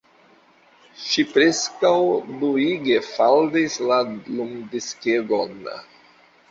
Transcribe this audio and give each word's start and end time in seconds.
Ŝi 1.01 1.25
preskaŭ 1.33 1.91
duige 2.39 2.99
faldis 3.11 3.79
la 3.93 4.01
lumdiskegon! 4.33 5.59